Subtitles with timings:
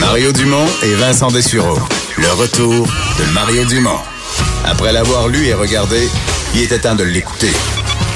[0.00, 1.78] Mario Dumont et Vincent Dessureau.
[2.16, 2.86] Le retour
[3.18, 3.98] de Mario Dumont.
[4.64, 6.08] Après l'avoir lu et regardé,
[6.54, 7.50] il était temps de l'écouter.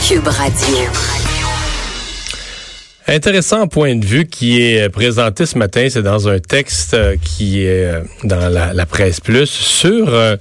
[0.06, 0.84] Cube Radio.
[3.08, 7.64] Intéressant point de vue qui est présenté ce matin, c'est dans un texte euh, qui
[7.64, 10.36] est euh, dans la, la presse plus sur euh,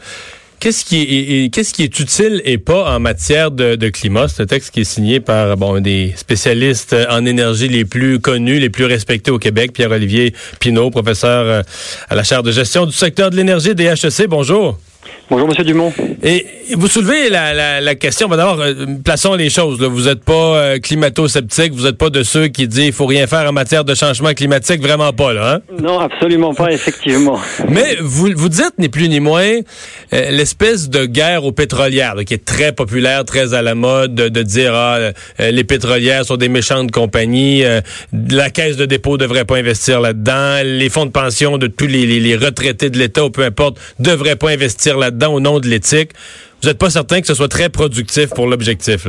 [0.61, 4.27] Qu'est-ce qui est, qu'est-ce utile et pas en matière de, climat?
[4.27, 8.59] C'est un texte qui est signé par bon des spécialistes en énergie les plus connus,
[8.59, 9.73] les plus respectés au Québec.
[9.73, 11.63] Pierre-Olivier Pinault, professeur
[12.07, 14.27] à la chaire de gestion du secteur de l'énergie des HEC.
[14.27, 14.77] Bonjour.
[15.31, 15.93] Bonjour, Monsieur Dumont.
[16.23, 18.27] Et vous soulevez la, la, la question.
[18.27, 19.79] D'abord, euh, plaçons les choses.
[19.79, 19.87] Là.
[19.87, 21.71] Vous n'êtes pas euh, climato-sceptique.
[21.71, 24.33] Vous n'êtes pas de ceux qui disent qu'il faut rien faire en matière de changement
[24.33, 24.81] climatique.
[24.81, 25.53] Vraiment pas, là.
[25.53, 25.59] Hein?
[25.81, 27.39] Non, absolument pas, effectivement.
[27.69, 29.59] Mais vous, vous dites, ni plus ni moins,
[30.13, 34.27] euh, l'espèce de guerre aux pétrolières, qui est très populaire, très à la mode, de,
[34.27, 34.99] de dire, ah,
[35.39, 37.63] les pétrolières sont des méchantes compagnies,
[38.29, 42.05] la caisse de dépôt devrait pas investir là-dedans, les fonds de pension de tous les,
[42.05, 45.67] les, les retraités de l'État, ou peu importe, devraient pas investir là-dedans au nom de
[45.67, 46.11] l'éthique.
[46.61, 49.07] Vous n'êtes pas certain que ce soit très productif pour l'objectif?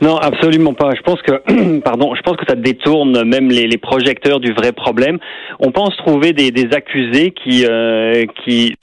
[0.00, 0.90] Non, absolument pas.
[0.94, 4.72] Je pense que, pardon, je pense que ça détourne même les, les projecteurs du vrai
[4.72, 5.18] problème.
[5.60, 8.74] On pense trouver des, des accusés qui, euh, qui,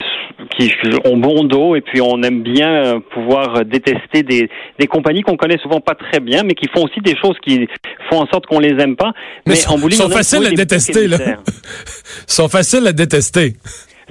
[0.58, 0.72] qui
[1.04, 5.58] ont bon dos et puis on aime bien pouvoir détester des, des compagnies qu'on connaît
[5.58, 7.68] souvent pas très bien, mais qui font aussi des choses qui
[8.10, 9.12] font en sorte qu'on les aime pas.
[9.46, 11.18] Mais, mais en bowling, sont faciles à détester, là.
[12.26, 13.54] sont faciles à détester.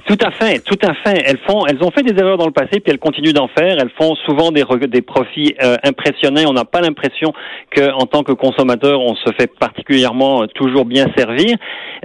[0.06, 1.22] Tout à fait, tout à fait.
[1.24, 3.76] Elles font, elles ont fait des erreurs dans le passé, puis elles continuent d'en faire.
[3.78, 6.42] Elles font souvent des, des profits euh, impressionnants.
[6.48, 7.32] On n'a pas l'impression
[7.70, 11.56] que, en tant que consommateur, on se fait particulièrement euh, toujours bien servir.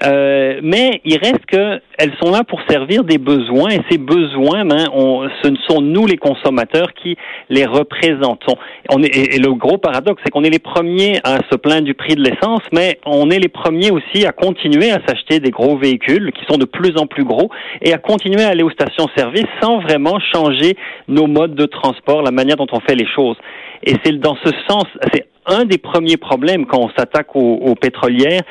[0.04, 4.64] Euh, mais il reste que elles sont là pour servir des besoins, et ces besoins,
[4.64, 7.18] ben, on, ce sont nous les consommateurs qui
[7.50, 8.56] les représentons.
[8.92, 11.96] On est, et, le gros paradoxe, c'est qu'on est les premiers à se plaindre du
[11.96, 15.78] prix de l'essence, mais on est les premiers aussi à continuer à s'acheter des gros
[15.78, 17.50] véhicules qui sont de plus en plus gros
[17.94, 20.76] à continuer à aller aux stations-service sans vraiment changer
[21.08, 23.38] nos modes de transport, la manière dont on fait les choses.
[23.84, 27.76] Et c'est dans ce sens, c'est un des premiers problèmes quand on s'attaque aux, aux,
[27.76, 28.42] pétrolières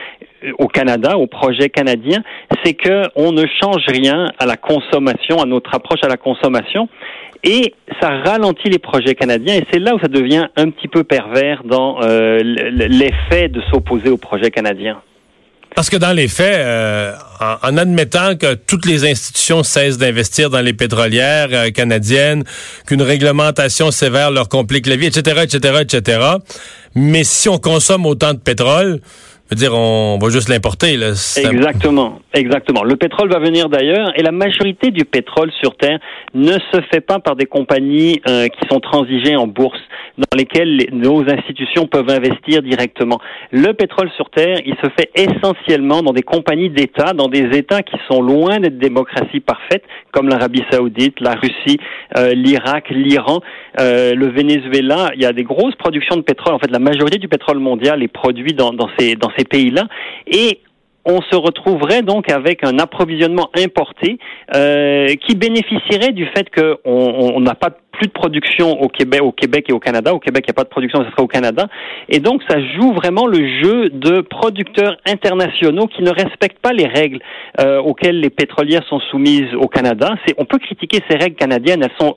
[0.59, 2.23] au Canada, au projet canadien,
[2.65, 6.89] c'est que on ne change rien à la consommation, à notre approche à la consommation.
[7.45, 11.05] Et ça ralentit les projets canadiens et c'est là où ça devient un petit peu
[11.05, 15.01] pervers dans euh, l'effet de s'opposer au projet canadien.
[15.77, 20.63] Parce que dans les faits, euh, en, admettant que toutes les institutions cessent d'investir dans
[20.63, 22.45] les pétrolières euh, canadiennes,
[22.87, 26.21] qu'une réglementation sévère leur complique la vie, etc., etc., etc.,
[26.95, 29.03] mais si on consomme autant de pétrole,
[29.51, 30.97] je dire, on va juste l'importer.
[30.97, 31.11] Là.
[31.37, 32.83] Exactement, exactement.
[32.83, 35.99] Le pétrole va venir d'ailleurs, et la majorité du pétrole sur Terre
[36.35, 39.79] ne se fait pas par des compagnies euh, qui sont transigées en bourse,
[40.19, 43.21] dans lesquelles les, nos institutions peuvent investir directement.
[43.53, 47.83] Le pétrole sur Terre, il se fait essentiellement dans des compagnies d'État, dans des États
[47.83, 51.79] qui sont loin d'être démocratie parfaite, comme l'Arabie Saoudite, la Russie,
[52.17, 53.41] euh, l'Irak, l'Iran,
[53.79, 55.11] euh, le Venezuela.
[55.15, 56.55] Il y a des grosses productions de pétrole.
[56.55, 59.87] En fait, la majorité du pétrole mondial est produit dans, dans ces dans ces pays-là.
[60.27, 60.61] Et
[61.07, 64.19] on se retrouverait donc avec un approvisionnement importé
[64.55, 69.67] euh, qui bénéficierait du fait qu'on n'a pas plus de production au Québec, au Québec
[69.69, 70.13] et au Canada.
[70.13, 71.69] Au Québec, il n'y a pas de production, ce serait au Canada.
[72.09, 76.87] Et donc, ça joue vraiment le jeu de producteurs internationaux qui ne respectent pas les
[76.87, 77.21] règles
[77.61, 80.15] euh, auxquelles les pétrolières sont soumises au Canada.
[80.37, 82.17] On peut critiquer ces règles canadiennes, elles sont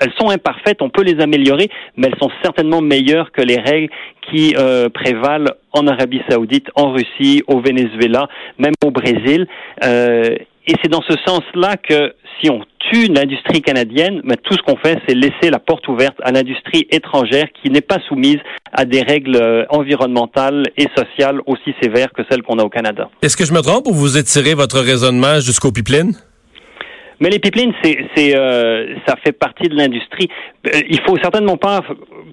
[0.00, 3.88] elles sont imparfaites, on peut les améliorer, mais elles sont certainement meilleures que les règles
[4.30, 9.46] qui euh, prévalent en Arabie Saoudite, en Russie, au Venezuela, même au Brésil.
[9.84, 14.76] Euh, et c'est dans ce sens-là que si on tue l'industrie canadienne, tout ce qu'on
[14.76, 18.38] fait, c'est laisser la porte ouverte à l'industrie étrangère qui n'est pas soumise
[18.72, 23.08] à des règles euh, environnementales et sociales aussi sévères que celles qu'on a au Canada.
[23.22, 26.14] Est-ce que je me trompe ou vous étirez votre raisonnement jusqu'au pipeline?
[27.22, 30.28] Mais les pipelines, c'est, euh, ça fait partie de l'industrie.
[30.66, 31.80] Euh, il faut certainement pas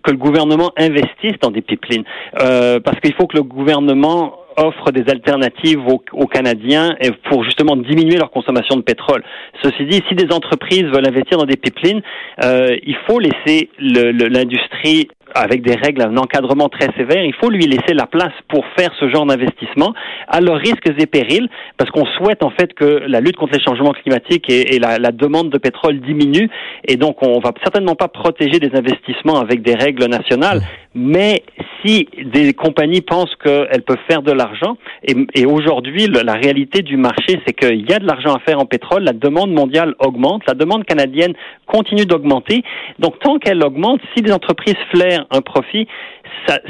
[0.03, 2.03] que le gouvernement investisse dans des pipelines,
[2.41, 6.95] euh, parce qu'il faut que le gouvernement offrent des alternatives aux, aux, Canadiens
[7.29, 9.23] pour justement diminuer leur consommation de pétrole.
[9.61, 12.01] Ceci dit, si des entreprises veulent investir dans des pipelines,
[12.43, 17.65] euh, il faut laisser l'industrie avec des règles, un encadrement très sévère, il faut lui
[17.65, 19.93] laisser la place pour faire ce genre d'investissement
[20.27, 23.63] à leurs risques et périls, parce qu'on souhaite en fait que la lutte contre les
[23.63, 26.49] changements climatiques et, la, demande de pétrole diminue,
[26.87, 30.61] et donc on va certainement pas protéger des investissements avec des règles nationales,
[30.95, 31.43] mais
[31.81, 37.39] si des compagnies pensent qu'elles peuvent faire de l'argent, et, aujourd'hui la réalité du marché,
[37.45, 40.55] c'est qu'il y a de l'argent à faire en pétrole, la demande mondiale augmente, la
[40.55, 41.33] demande canadienne
[41.65, 42.63] continue d'augmenter,
[42.97, 45.87] donc tant qu'elle augmente, si des entreprises flairent un profit,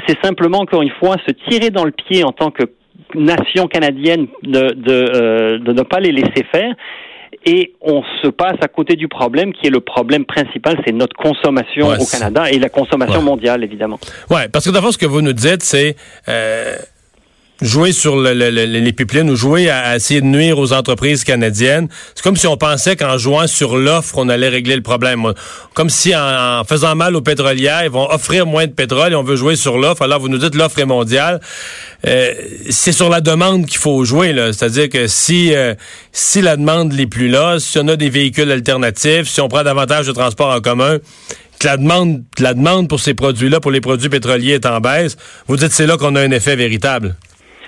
[0.06, 2.64] c'est simplement, encore une fois, se tirer dans le pied en tant que
[3.14, 6.74] nation canadienne de, de, euh, de ne pas les laisser faire
[7.44, 11.16] et on se passe à côté du problème qui est le problème principal, c'est notre
[11.16, 13.98] consommation au Canada et la consommation mondiale, évidemment.
[14.28, 15.96] Ouais, parce que d'abord, ce que vous nous dites, c'est
[16.28, 16.76] euh,
[17.62, 21.88] jouer sur le, les pipelines ou jouer à, essayer de nuire aux entreprises canadiennes.
[22.14, 25.32] C'est comme si on pensait qu'en jouant sur l'offre, on allait régler le problème.
[25.74, 29.22] Comme si en, faisant mal aux pétrolières, ils vont offrir moins de pétrole et on
[29.22, 30.02] veut jouer sur l'offre.
[30.02, 31.40] Alors vous nous dites l'offre est mondiale.
[32.06, 32.32] Euh,
[32.70, 34.34] c'est sur la demande qu'il faut jouer.
[34.52, 35.74] C'est-à-dire que si euh,
[36.12, 39.62] si la demande n'est plus là, si on a des véhicules alternatifs, si on prend
[39.62, 40.98] davantage de transport en commun,
[41.58, 45.16] que la demande, la demande pour ces produits-là, pour les produits pétroliers est en baisse,
[45.46, 47.16] vous dites c'est là qu'on a un effet véritable.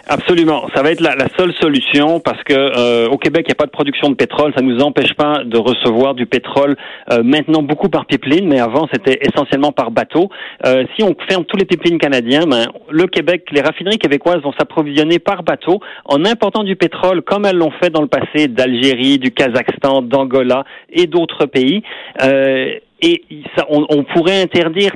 [0.08, 3.54] Absolument, ça va être la, seule solution parce que euh, au Québec il n'y a
[3.54, 6.76] pas de production de pétrole, ça ne nous empêche pas de recevoir du pétrole
[7.12, 10.28] euh, maintenant beaucoup par pipeline, mais avant c'était essentiellement par bateau.
[10.66, 14.52] Euh, si on ferme tous les pipelines canadiens, ben, le Québec, les raffineries québécoises vont
[14.58, 19.18] s'approvisionner par bateau en important du pétrole comme elles l'ont fait dans le passé d'Algérie,
[19.18, 21.82] du Kazakhstan, d'Angola et d'autres pays.
[22.20, 23.22] et
[23.56, 24.92] ça, on, on pourrait interdire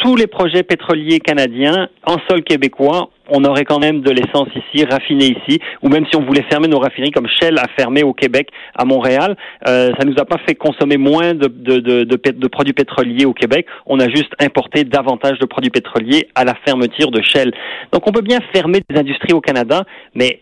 [0.00, 4.84] tous les projets pétroliers canadiens en sol québécois, on aurait quand même de l'essence ici,
[4.84, 8.12] raffinée ici, ou même si on voulait fermer nos raffineries comme Shell a fermé au
[8.12, 9.36] Québec, à Montréal,
[9.66, 13.34] euh, ça nous a pas fait consommer moins de, de, de, de, produits pétroliers au
[13.34, 17.52] Québec, on a juste importé davantage de produits pétroliers à la fermeture de Shell.
[17.92, 19.84] Donc on peut bien fermer des industries au Canada,
[20.14, 20.40] mais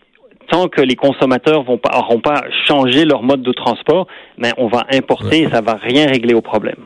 [0.49, 4.07] tant que les consommateurs vont pas, auront pas changé leur mode de transport,
[4.37, 6.85] mais on va importer et ça va rien régler au problème.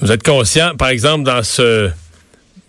[0.00, 1.90] Vous êtes conscient, par exemple, dans ce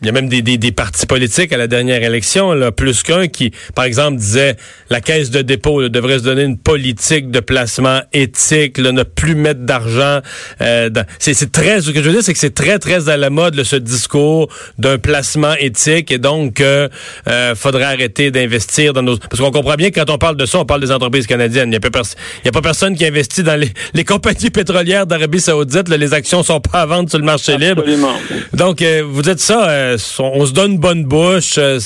[0.01, 3.03] il y a même des, des, des, partis politiques à la dernière élection, là, plus
[3.03, 4.55] qu'un qui, par exemple, disait
[4.89, 9.35] la caisse de dépôt devrait se donner une politique de placement éthique, là, ne plus
[9.35, 10.21] mettre d'argent.
[10.61, 10.89] Euh,
[11.19, 13.61] c'est très, ce que je veux dire, c'est que c'est très très à la mode
[13.63, 14.47] ce discours
[14.79, 16.89] d'un placement éthique et donc euh,
[17.55, 19.17] faudrait arrêter d'investir dans nos.
[19.17, 21.67] Parce qu'on comprend bien que quand on parle de ça, on parle des entreprises canadiennes.
[21.67, 22.01] Il n'y a, pas
[22.43, 25.89] il y a pas personne qui investit dans les, les compagnies pétrolières d'Arabie Saoudite.
[25.89, 27.83] Là, les actions sont pas à vendre sur le marché Absolument.
[27.83, 28.13] libre.
[28.53, 29.90] Donc, euh, vous dites ça.
[30.19, 31.79] On, se donne bonne bouche euh,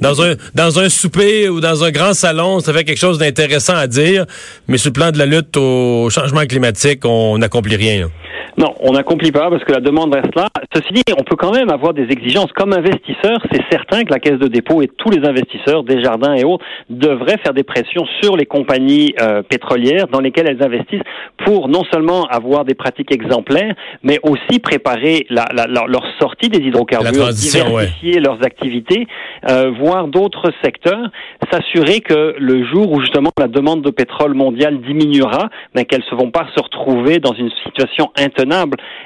[0.00, 4.26] dans un souper ou dans un grand salon, ça fait quelque chose d'intéressant à dire,
[4.68, 8.08] mais sur le plan de la lutte au changement climatique, on n'accomplit rien.
[8.56, 10.48] Non, on n'accomplit pas parce que la demande reste là.
[10.72, 12.52] Ceci dit, on peut quand même avoir des exigences.
[12.52, 16.44] Comme investisseur, c'est certain que la Caisse de dépôt et tous les investisseurs, Desjardins et
[16.44, 21.02] autres, devraient faire des pressions sur les compagnies euh, pétrolières dans lesquelles elles investissent
[21.44, 26.58] pour non seulement avoir des pratiques exemplaires, mais aussi préparer la, la, leur sortie des
[26.58, 29.08] hydrocarbures, diversifier leurs activités,
[29.50, 31.10] euh, voir d'autres secteurs,
[31.50, 35.48] s'assurer que le jour où justement la demande de pétrole mondiale diminuera,
[35.88, 38.43] qu'elles ne vont pas se retrouver dans une situation intenable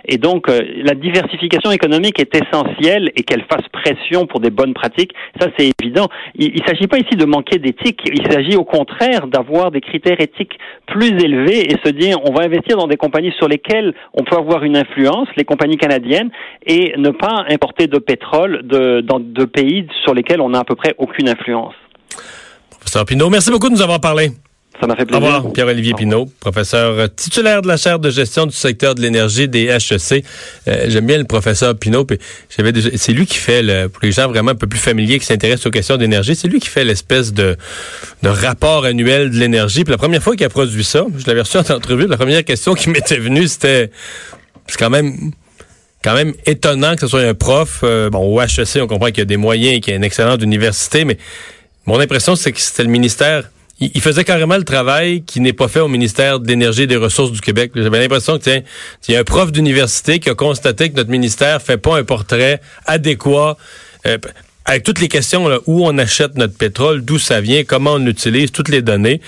[0.05, 4.75] et donc, euh, la diversification économique est essentielle et qu'elle fasse pression pour des bonnes
[4.75, 6.09] pratiques, ça c'est évident.
[6.35, 10.21] Il ne s'agit pas ici de manquer d'éthique, il s'agit au contraire d'avoir des critères
[10.21, 14.25] éthiques plus élevés et se dire on va investir dans des compagnies sur lesquelles on
[14.25, 16.31] peut avoir une influence, les compagnies canadiennes,
[16.67, 20.75] et ne pas importer de pétrole dans de pays sur lesquels on n'a à peu
[20.75, 21.75] près aucune influence.
[22.71, 24.31] Professeur Pinault, merci beaucoup de nous avoir parlé.
[24.81, 25.23] Ça m'a fait plaisir.
[25.23, 29.49] Au revoir, Pierre-Olivier Pinault, professeur titulaire de la chaire de gestion du secteur de l'énergie
[29.49, 30.25] des HEC.
[30.69, 32.07] Euh, j'aime bien le professeur Pinault.
[32.49, 35.67] C'est lui qui fait, le, pour les gens vraiment un peu plus familiers qui s'intéressent
[35.67, 37.57] aux questions d'énergie, c'est lui qui fait l'espèce de,
[38.23, 39.83] de rapport annuel de l'énergie.
[39.83, 42.45] Puis la première fois qu'il a produit ça, je l'avais reçu en entrevue, la première
[42.45, 43.91] question qui m'était venue, c'était
[44.69, 45.33] c'est quand même
[46.05, 47.81] quand même étonnant que ce soit un prof.
[47.83, 50.05] Euh, bon, au HEC, on comprend qu'il y a des moyens, qu'il y a une
[50.05, 51.19] excellente université, mais
[51.87, 55.69] mon impression, c'est que c'était le ministère il, faisait carrément le travail qui n'est pas
[55.69, 57.73] fait au ministère de l'Énergie et des Ressources du Québec.
[57.75, 58.63] J'avais l'impression que, tiens,
[59.07, 62.05] il y a un prof d'université qui a constaté que notre ministère fait pas un
[62.05, 63.57] portrait adéquat.
[64.07, 64.19] Euh,
[64.69, 68.07] avec toutes les questions, là, où on achète notre pétrole, d'où ça vient, comment on
[68.07, 69.23] utilise, toutes les données.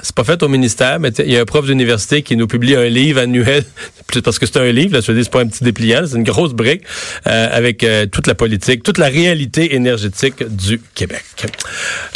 [0.00, 2.76] C'est pas fait au ministère, mais il y a un prof d'université qui nous publie
[2.76, 3.64] un livre annuel,
[4.24, 6.82] parce que c'est un livre, là, c'est pas un petit dépliant, c'est une grosse brique,
[7.26, 11.24] euh, avec euh, toute la politique, toute la réalité énergétique du Québec.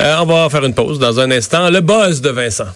[0.00, 1.70] Euh, on va faire une pause dans un instant.
[1.70, 2.68] Le buzz de Vincent.